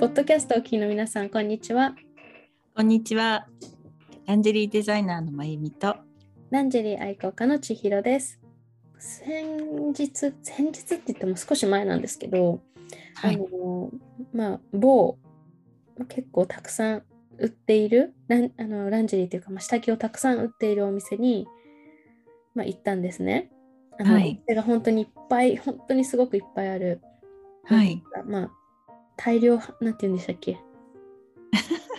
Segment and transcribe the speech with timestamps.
[0.00, 1.94] ポッドキャストをお聞きの皆さん、こんにちは。
[2.74, 3.46] こんにちは。
[4.26, 5.94] ランジェリーデザイナーのまゆみと。
[6.50, 8.40] ランジェリー愛好家の千尋です。
[8.98, 12.62] 先日、先日って言っても少し前なんですけど、
[13.16, 13.90] はいあの、
[14.32, 15.18] まあ、某、
[16.08, 17.02] 結構たくさん
[17.36, 21.46] 売っているランあのランジェリーというか、まあ、下着をたくさん売っているお店に、
[22.54, 23.50] まあ、行ったんですね。
[23.98, 27.02] あのはいが本当にいっぱい、本当にすごくいっぱいある。
[27.64, 28.02] はい。
[28.24, 28.59] まあ、
[29.22, 29.64] 大量、なん
[29.96, 30.58] て言うんでしたっけ？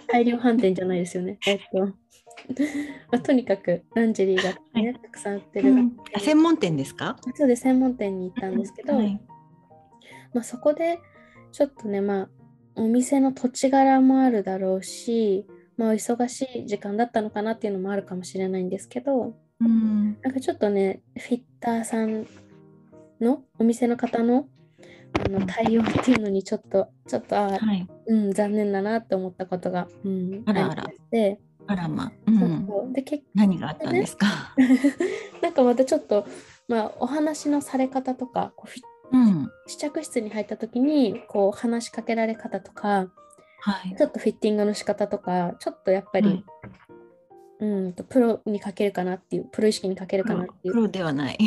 [0.08, 1.38] 大量販店じゃないですよね。
[1.48, 1.94] えっと、 ま
[3.12, 5.98] あ、とにかくランジェリーが、ねはたくさん売ってる、うん。
[6.16, 7.16] あ専門店ですか？
[7.36, 9.22] そうです専門店に行ったんですけど、はい。
[10.34, 11.00] まあ、そこで
[11.52, 12.30] ちょっとね、まあ、
[12.76, 15.46] お店の土地柄もあるだろうし、
[15.78, 20.18] まあ、お忙しい時間だったのかなっていうのもあるかもしれないんですけど、うん。
[20.22, 22.26] なんかちょっとね、フィッターさん
[23.20, 24.48] のお店の方の
[25.14, 27.88] あの対応っていうのにちょっと、ちょっと、あーはい。
[28.08, 32.12] うん、残念だなって思ったことが、うん、あらあらりまして、あらま。
[32.28, 32.32] う。
[32.32, 34.28] そうんそうで結何があったんですか？
[35.42, 36.26] なんかまたちょっと、
[36.68, 38.68] まあ、お話のされ方とかこ
[39.12, 39.52] ううん。
[39.68, 43.08] 試着室に入った時にこう話しかけられ方とか
[43.60, 43.96] はい。
[43.96, 46.44] ちょっとフィッティングの仕方とかちょっとやっぱり、はい
[47.60, 51.38] うんとプロにかけるかなっていうプロ意識にかけるかなっていうプロではない。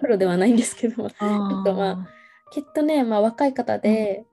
[0.00, 2.06] プロではないんですけど あとま
[2.50, 4.26] きっとね、まあ、若い方で、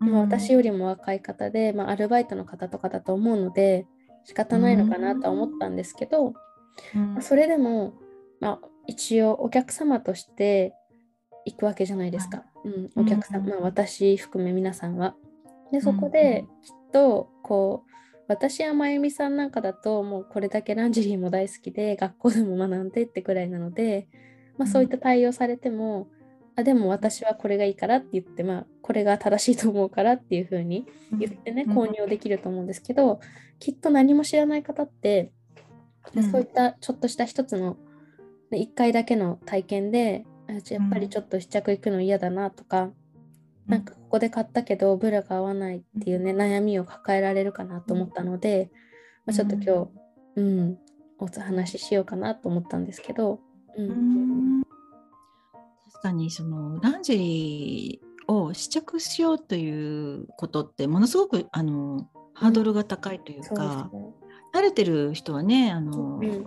[0.00, 0.12] うん。
[0.12, 3.86] まあ、私よりも若い方で、まあ、アルバイトの方とかだと思うので
[4.24, 6.34] 仕方ないのかなとは思ったんですけど、
[6.94, 7.14] うん。
[7.14, 7.94] まあそれでも、
[8.40, 10.74] まあ、一応お客様として
[11.44, 13.50] 行くわけじゃないですか、うん、お客様、うん。
[13.50, 15.14] まあ、私含め皆さんは。
[15.72, 17.90] でそこできっとこう
[18.28, 24.08] 私やまゆみさんなんかだともうこれだけランジェリーも大好きで学校でも学んでってくらいなので、
[24.58, 26.08] まあ、そういった対応されても、
[26.56, 31.76] あでも私はこれがいいからって言って、まあ、これが正しいと思うからっていうふうに言ってね、うん。
[31.76, 33.20] 購入できると思うんですけど、
[33.58, 35.32] きっと何も知らない方って、
[36.14, 36.30] でうん。
[36.30, 37.76] そういったちょっとした一つの
[38.50, 40.24] ね1回だけの体験で
[40.70, 42.90] やっぱりちょっと試着行くの嫌だなとか、
[43.66, 48.70] なんかここで買ったけどブラが合わないっていうね悩みを抱えられるかなと思ったので、
[49.26, 49.88] まあ、ちょっと今日、
[50.36, 50.78] うん、
[51.18, 53.40] お話ししようかなと思ったんですけど、
[53.76, 54.55] ううん
[55.98, 64.14] ん確かにそのランジェリーを試着しようということってものすごくあのハードルが高いというそうですか、ね。
[64.54, 66.46] 慣れてる人はねあの、うん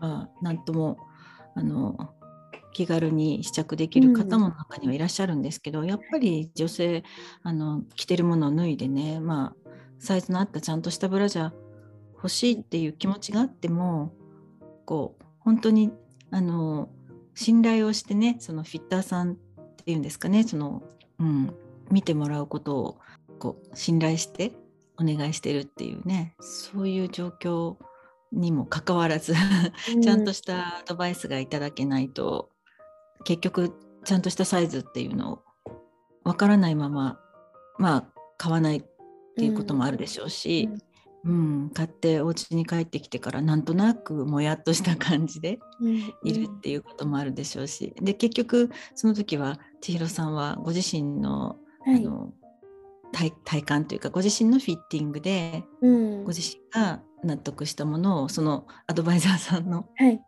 [0.00, 0.98] まあ、なんとも
[1.54, 2.14] あの
[2.72, 7.02] 気軽に試着できる方も中にはいらっしゃるんですけど、やっぱり女性
[7.42, 11.52] あの着てるものを脱いでね、まあ、サイズの合ったちゃんとしたブラジャー
[12.14, 14.14] 欲しいっていう気持ちがあっても
[14.84, 15.90] こう本当に
[16.30, 16.90] あの
[17.34, 19.36] 信頼をしてねそのフィッターさんっ
[19.84, 20.82] ていうんですかねその、
[21.18, 21.54] うん、
[21.90, 22.98] 見てもらうことを
[23.38, 24.52] こう信頼して
[24.98, 27.76] お願いしてるっていうねそういう状況
[28.32, 29.34] にもかかわらず
[30.02, 32.50] ちゃんとしたアドバイスがいただけないと、
[33.24, 33.74] 結局
[34.04, 35.42] ちゃんとしたサイズっていうのを
[36.22, 37.18] わからないまま
[37.76, 38.04] まあ
[38.36, 38.84] 買わないっ
[39.36, 40.89] ていうこともあるでしょうし、うん
[41.74, 45.96] 買ってお家に帰ってきてからなんとなくもやっとした感じでうん。
[46.24, 51.96] いるっていうこともあるでしょうし、で結局その時は千尋さんはご自身の,、はい。
[51.96, 52.32] あの
[53.12, 56.24] 体体感というかご自身のフィッティングでうん。
[56.24, 60.20] ご自身が納得したものをそのアドバイザーさんのはい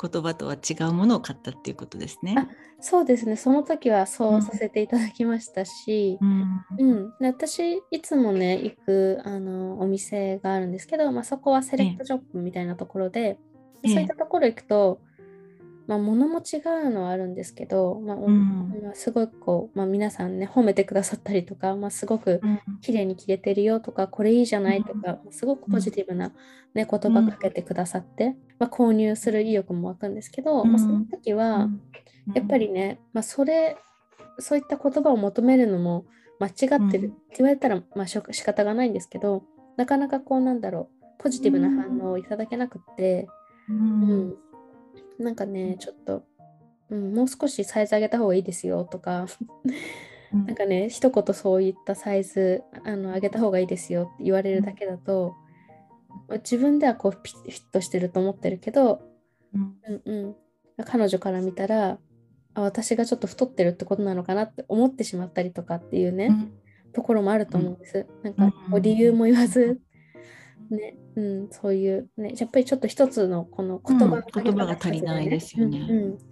[0.00, 2.34] 言葉とは違うものを買ったっていうことですね。
[2.36, 2.48] あ
[2.80, 6.64] そうですね、その時はそうさせていただきましたし、うん。
[6.78, 13.38] うん、で私いつもね行くあのお店があるんですけど、まあ、そこはセレクトショップみたいなところで、
[13.82, 13.94] ええ。
[13.94, 15.00] そういったところ行くと、
[15.90, 18.80] まあ、物も違うのはあるんですけど、まあおうん。
[18.80, 22.60] まあすごくこう、まあ、皆さんね褒めてくださったりとか、まあ、すごくうん。
[22.80, 26.28] 綺麗に着れてるよとかこれいいじゃないとか、すごくポジティブな、
[26.74, 31.68] ね、言葉かけてくださって、まあ、購入する意欲も湧くんですけど、まあ、その時は、
[32.34, 33.76] やっぱりね、まあ、それ
[34.38, 36.04] そういった言葉を求めるのも
[36.38, 36.86] 間違ってるうん。
[36.86, 39.42] って言われたら、まあ、仕方がないんですけど
[39.76, 43.26] なかなかこうなんだろうポジティブな反応をいただけなくって、
[43.68, 44.34] ううんん
[45.20, 46.24] なんかねちょっと、
[46.88, 49.26] うん、もう少しサイズ上げた方がいいですよとか。
[50.32, 50.46] うん。
[50.46, 55.34] なんかね一言そういったサイズあの上げた方がいいですよって言われるだけだと、
[56.28, 59.02] まあ自分ではこうピッフィットしてると思ってるけど、
[59.54, 59.74] うん。
[60.06, 60.36] うん
[60.78, 61.98] うん、彼女から見たら
[62.54, 66.52] あ私がちょっと太ってるってことなのかなって思ってしまったりとかっていうね、うん。
[66.92, 68.06] ところもあると思うんです。
[68.22, 68.50] なんうん。
[68.72, 69.80] か理由も言わず、
[70.74, 70.96] ね。
[71.16, 75.80] うん、そういう、ね、やっぱりちょっと一つのこの言葉のうん言葉が足りないですよね。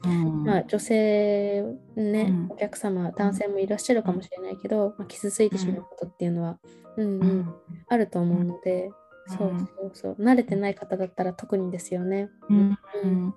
[0.05, 1.63] うんまあ、女性、
[1.97, 2.47] ねうん。
[2.51, 6.59] お客様男性もいらっしゃるかもしれないけど、まあ、傷ついてしまうことっていうのは、
[6.97, 7.55] うん
[7.89, 8.91] あると思うので、
[9.31, 9.37] うん。
[9.37, 10.17] そうそうそう。
[10.23, 12.29] 慣れてない方だったら特にですよね。
[12.49, 12.79] うん。
[13.05, 13.35] うん。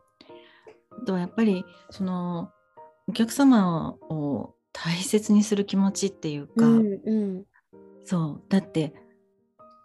[0.91, 2.51] あとはやっぱりその
[3.07, 7.43] お客様を大切にする気持ちっていうか、うんうん。
[8.05, 8.41] そう。
[8.49, 8.93] だって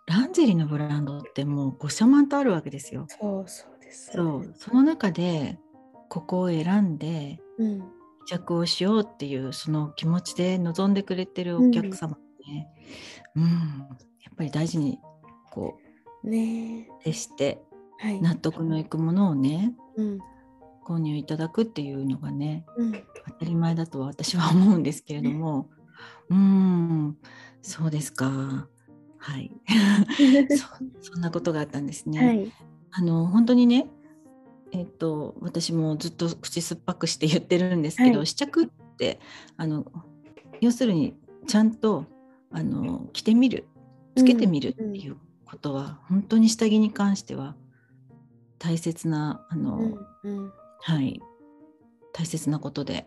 [0.07, 3.07] ランジェリーのブランドってもう5社万とあるわけですよ。
[3.09, 4.13] そうそうです。
[4.13, 4.55] そう。
[4.57, 5.59] その中で
[6.09, 7.81] ここを選んでうん。
[8.27, 12.19] 試着をしようっていうその気持ちで望んでくれてるお客様
[12.49, 12.69] ね、
[13.37, 13.43] うん。
[13.45, 13.49] や
[14.33, 14.99] っぱり大事に
[15.53, 15.79] こ
[16.25, 17.63] ねう徹して
[18.03, 18.21] えはい。
[18.21, 20.19] 納得のいくものをねうん。
[20.85, 22.93] 購入いただくっていうのがねうん。
[22.93, 22.99] 当
[23.33, 25.69] たり前だとは私は思うんですけれども。
[26.31, 27.17] うーん。
[27.63, 28.69] そうですか
[29.27, 29.51] はい。
[30.57, 30.67] そ
[31.13, 32.27] そんなことがあったんですね。
[32.27, 32.53] はい。
[32.93, 33.89] あの本当にね
[34.71, 38.27] えっと私もずっと口酸っぱくして言ってるんですけど、はい。
[38.27, 39.19] 試着って
[39.57, 39.85] あの
[40.61, 41.17] 要するに
[41.49, 42.07] ちゃんと
[42.53, 43.67] あの着てみる
[44.15, 47.57] つけてみるっていうことは、本当に下着に関しては
[48.59, 50.53] 大切なあの、うんうん。
[50.81, 51.21] はい
[52.13, 53.07] 大切なことで。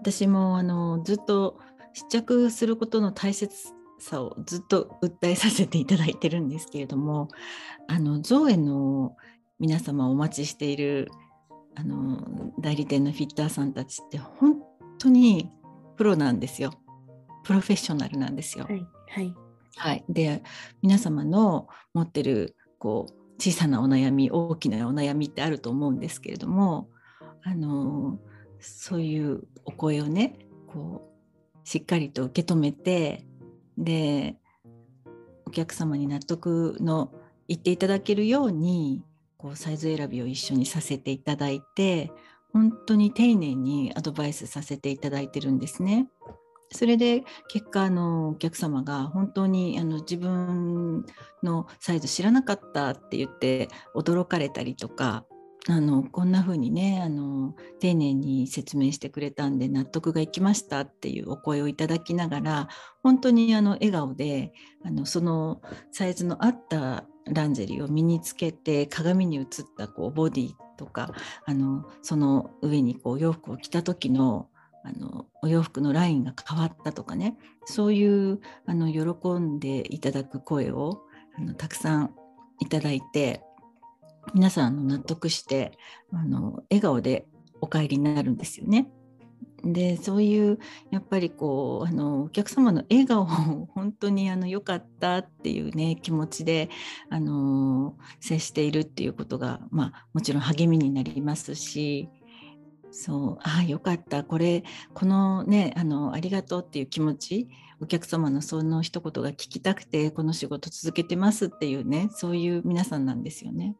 [0.00, 1.60] 私もあのずっと
[1.92, 3.72] 試着することの大切
[4.02, 7.28] さをずっと訴えさせていただいてるんですけれども
[7.88, 9.16] あのゾエの
[9.58, 11.10] 皆様お待ちしている
[11.74, 14.56] あの代理店のフィッターさんたちって本
[14.98, 15.50] 当に
[15.96, 16.72] プロなんですよ
[17.44, 18.66] プロフェッショナルなんですよ。
[18.66, 19.34] はいはい。
[19.76, 20.42] はい、で
[20.82, 23.12] 皆様の持ってるこう
[23.42, 26.90] 小さなお悩み大きなお悩みってあると思うんですけれども
[27.42, 28.18] あの
[28.60, 30.38] そういうお声をね
[30.68, 31.10] こ
[31.64, 33.24] うしっかりと受け止めて
[33.78, 34.36] で
[35.46, 37.12] お客様に納得の
[37.48, 39.04] 言っていただけるように
[39.36, 42.12] こうサイズ選びを一緒にさせていただいて
[42.52, 46.08] 本当に丁寧にアドバイスさせていただいてるんですね。
[46.70, 51.04] それで結果あのお客様が本当にあの自分
[51.42, 55.26] のサイズ知らなかったって言って驚かれたりとか
[55.68, 62.68] あのこんな風にねあの丁寧に説明してくれたんで納得がいきましたっていうお声をいただきながら
[63.02, 64.52] 本当にあの笑顔で
[64.84, 65.62] あのその
[65.92, 69.46] サイズの合ったランジェリーを身につけて鏡に映っ
[69.78, 71.12] たこうボディとか
[71.44, 74.48] あのその上にこう洋服を着た時の
[74.84, 77.36] あのお洋服のラインが変わったとかね
[77.66, 81.02] そういうあの喜んでいただく声を
[81.38, 82.14] あのたくさん
[82.58, 83.42] いただいて
[84.34, 85.72] 皆さん納得して
[86.12, 87.26] あの笑顔で
[87.60, 88.88] お帰りになるんですよね。
[89.64, 90.58] でそういう
[90.90, 93.26] やっぱりこうあのお客様の笑顔を
[93.74, 96.68] 本当にあの良かったっていうね気持ちで
[97.10, 102.08] あの接しているっていうことが、まあ、もちろん励みになりますし
[102.90, 104.64] そうああよかったこれ
[104.94, 107.48] このねあのありがとうっていう気持ち
[107.80, 113.76] お客様のその一言が聞きたくてこの仕事続けてますっていうねそういう皆さんなんですよね。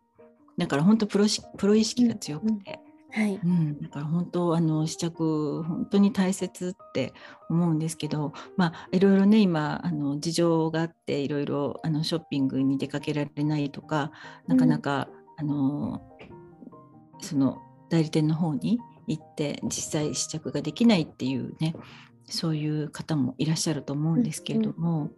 [0.58, 3.38] だから本当プロしプロ意識が強くて、はい。
[3.42, 7.12] うん、だから本当あの試着本当に大切って
[7.50, 14.12] 思うんですけどまあいろいろね今あの事情があっていろいろあのショッピングに出かけられないとか
[14.46, 16.02] なかなか、あの
[17.20, 17.58] その
[17.90, 21.74] 代理店の方に行って実際試着ができないっていうね
[22.26, 25.10] そういう方もいらっしゃると思うんですけれども、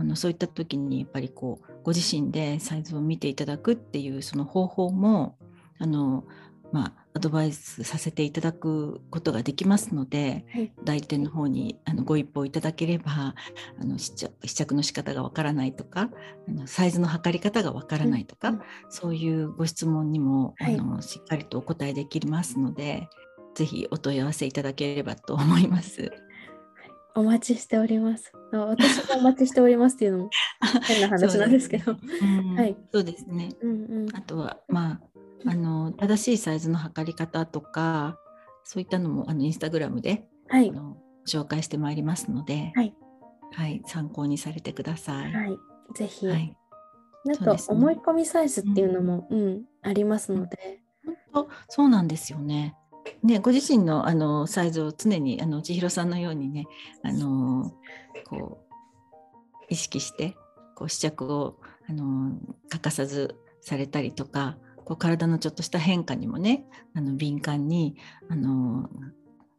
[0.00, 5.36] あのそういった時にやっぱりこうご自身でサイズを見ていただくっていうその方法も
[5.78, 6.24] あの、
[6.72, 10.72] まあ、アドバイスさせていただくことができますのではい。
[10.84, 13.34] 代理店の方にあのご一報いただければ
[13.80, 16.10] あの試着の仕方がわからないとか
[16.48, 23.08] あのサイズの測り方がわからないとか、うんうんそういうご質問にも、はいあのしっかりとお答えできますので
[23.54, 26.12] ぜひお問い合わせいただければと思います。
[27.16, 28.32] お待ちしております。
[28.52, 30.30] あ私もお待ちしておりますっていうのも
[30.84, 31.92] 変な話なんですけど。
[32.22, 34.16] うんはいそうですねうんうん。
[34.16, 35.00] あとはま
[35.44, 38.18] ああの正しいサイズの測り方とか
[38.64, 40.72] そういったのもあのインスタグラムではいあ。
[40.72, 42.94] の紹介してまいりますので、はい
[43.52, 45.32] はい参考にされてください。
[45.32, 45.58] はい。
[45.94, 46.26] ぜひ。
[46.26, 46.56] はい
[47.24, 50.80] なんね思い込みサイズっていうのも、うん、ありますので。
[51.04, 52.76] 本当そうなんですよね。
[53.22, 56.66] ね、ご自身のあのサイズを常にあの千尋さんのようにね、
[57.02, 57.72] あの
[58.26, 60.36] こう意識して
[60.74, 61.56] こう試着を
[61.88, 62.32] あの
[62.68, 67.96] 欠かさずされたりとか、こう体のちょっとした変化にもね、あの敏感に
[68.28, 68.88] あの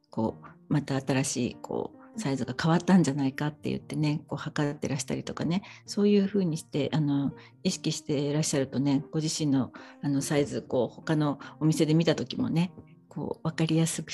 [0.09, 7.33] こうまた新しいこうサイズが変わったんじゃないかって言ってねこう測ってらしたりとかねそういうふうにしてあの
[7.63, 9.71] 意識していらっしゃるとねご自身の
[10.01, 12.71] あのサイズこう他のお店で見た時もね
[13.15, 14.11] こう分かりやすく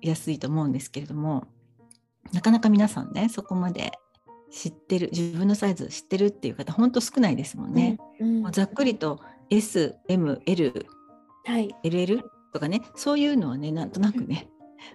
[0.00, 1.46] やすいと思うんですけれども
[2.32, 3.92] なかなか皆さんねそこまで
[4.50, 7.98] 知ってる自分のサイズ知ってるっていう方ほんと少ないですもんね。
[8.20, 9.20] うんうん、ざっくりと
[9.50, 10.86] SML、
[11.44, 14.48] はい、LL とかねそういうのはねなんとなくね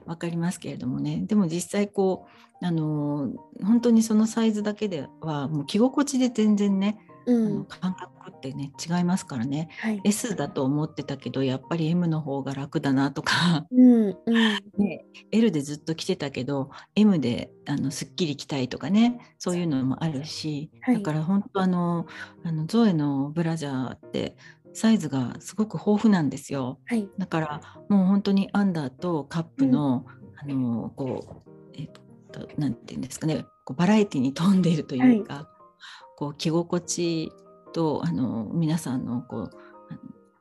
[0.05, 1.23] 分かりますけれどもね。
[1.25, 2.25] でも実際こ
[2.61, 14.35] うあの本当にそのサイズだけではもう着心地で全然ね、うん、あの感覚ってね違いますからね、はい、S だと思ってたけどやっぱり M の方が楽だなとか、うんうん、
[14.77, 22.07] ね、L でずっと着てたけど M であのすっきり着たいとかねそういうのもあるし、はい、だから本当あの
[22.43, 24.35] あのゾエのブラジャーって
[24.73, 26.79] サイズがすごく豊富なんですよ。
[26.85, 30.05] はい、だからもう本当にアンダーとカップの、
[30.43, 31.89] うん、あのこうえっ
[32.31, 35.45] となんていうんですかねこうバラエティに富んでいるというか、はい、
[36.17, 37.31] こう着心地
[37.73, 39.51] とあの皆さんのこう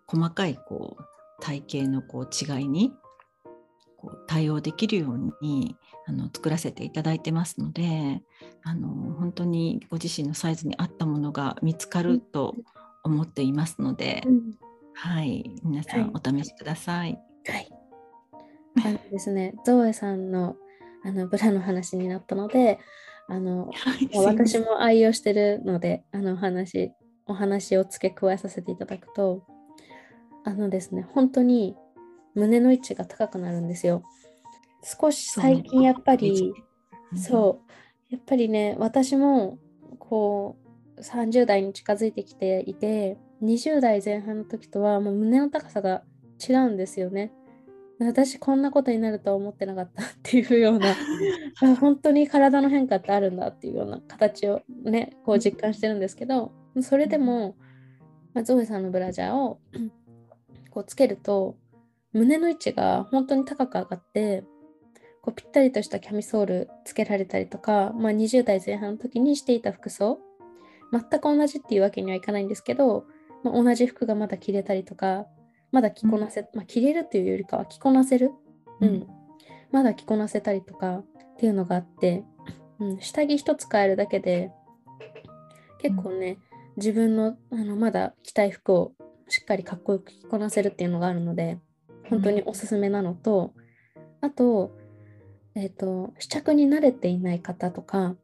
[0.07, 1.05] 細かいこう
[1.41, 2.93] 体型のこう違いに
[3.99, 8.23] こう対応できるようにあの作らせていただいてますので
[8.63, 12.57] あの本当にご自身のサイズに合ったものが見つかると
[13.05, 14.43] 思っていますので、うん、
[14.95, 17.19] はい皆さんお試しください。
[17.47, 17.69] はい、
[18.83, 20.57] はい、ですね ゾエさんの
[21.05, 22.79] あのブラの話になったので
[23.29, 26.93] あの、はい、私も愛用してるのであの話
[27.29, 29.45] お話を付け加えさせていただくと
[30.45, 31.77] あのですね本当に
[32.35, 34.03] 胸の位置が高くなるんですよ。
[34.83, 36.55] 少し最近やっぱり
[37.15, 37.73] そう
[38.13, 39.59] やっぱりね私も
[39.99, 40.57] こ
[40.97, 46.03] う30代に近づいてきていて20代前半の時とはもう胸の高さが
[46.49, 47.33] 違うんですよね。
[48.01, 50.95] 私こんなことになるとは思ってなかったっていうような
[51.81, 57.57] 本当に体の変化ってあるんだっていうような形をねこう実感してるんですけどそれでも、
[58.35, 59.59] まあ、ゾエさんのブラジャーを
[60.71, 61.57] こうつけると
[62.13, 64.45] 胸の位置が本当に高く上がって
[65.23, 70.21] こうぴったりとしたキャミソールつけられたりとか、まあ、20代前半の時にしていた服装
[70.93, 73.05] 全く同じっていうわけにはいかないんですけど、
[73.43, 75.27] まあ、同じ服がまだ着れたりとか、
[75.73, 78.33] まだ着こなせ、うん、まあ、着れるというよりかは着こなせる、
[78.81, 79.07] うん、うん、
[79.71, 81.05] まだ着こなせたりとかっ
[81.39, 82.25] ていうのがあって、
[82.81, 84.51] うん、下着一つ変えるだけで
[85.81, 86.39] 結構ね、
[86.77, 88.93] 自分のあのまだ着たい服を
[89.29, 91.59] しっかりかっこよく着こなせるっていうのがあるので
[92.11, 93.53] 本当におすすめなのと、
[94.21, 94.73] あと,、
[95.55, 98.17] えーと試着に慣れていない方とか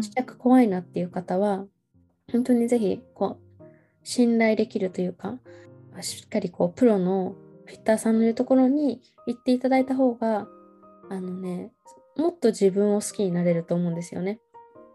[0.00, 1.66] 試着怖いなっていう方は
[2.32, 3.64] 本当にぜひこう
[4.02, 5.38] 信頼できるというか
[6.02, 7.36] しっかりこうプロの
[7.66, 10.46] フィッターさんのいるところに行っていただいた方が
[11.10, 11.72] あのね
[12.16, 14.40] もっと自分を好きになれると思うんですよね。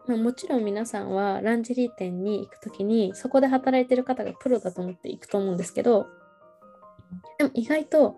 [0.07, 6.07] まあ、もちろん皆さんはランジェリー店に行く時にそこで働いてる方がプロだと思って行くと思うんですけど
[7.37, 8.15] でも意外と、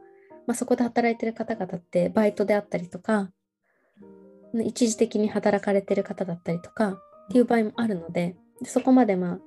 [0.48, 3.32] まあ、そこで働いてる方々ってバイトであったりとか
[4.64, 6.98] 一時的に働かれてる方だったりとかっ
[7.34, 9.40] ていう場合もあるのでそこまでまあ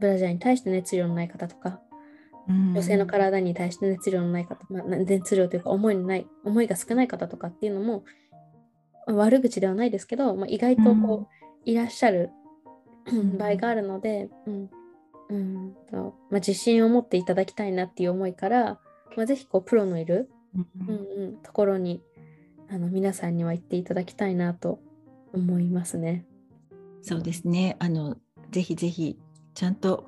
[0.00, 1.80] ブラジャーに対して熱量のない方とか、
[2.46, 8.04] 女性の体に対して熱量のない方、まあ、熱量というか思いのない思いが少ない方とかっていうのも
[9.06, 12.30] 悪口ではないですけど、まあ、意外とこう、いらっしゃる
[13.38, 14.70] 場合があるので、うん。
[15.30, 18.78] うんとまあ、自信を持っていただきたいなっていう思いから、
[19.16, 22.02] まあ、ぜひこうプロのいる、うんうん、ところに
[22.70, 24.80] あの皆さんには行っていただきたいなと
[25.32, 26.26] 思いますね。
[27.00, 27.76] そうですね。
[27.78, 28.16] あの
[28.50, 29.18] ぜひぜひ
[29.54, 30.06] ちゃんと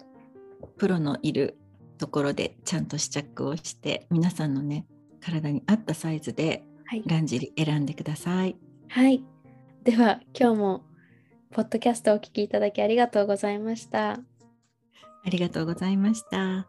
[0.76, 1.57] プロのいる
[1.97, 4.87] ところでちゃんと試着をして皆さんのね
[5.21, 6.65] 体に合ったサイズで
[7.07, 8.57] ランジェリ選んでください。
[8.88, 9.25] はい、
[9.83, 10.85] では今日も
[11.50, 14.12] ポッドキャストをお聞きいただきありがとうございました。
[14.12, 14.21] あ
[15.31, 16.69] りがとうございました。